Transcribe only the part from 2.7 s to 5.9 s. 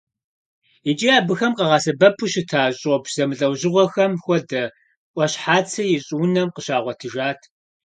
щӀопщ зэмылӀэужьыгъуэхэм хуэдэ Ӏуащхьацэ